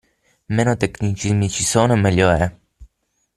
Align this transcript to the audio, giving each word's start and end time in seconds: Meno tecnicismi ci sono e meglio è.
Meno 0.47 0.75
tecnicismi 0.77 1.47
ci 1.47 1.63
sono 1.63 1.93
e 1.93 1.95
meglio 1.95 2.31
è. 2.31 2.55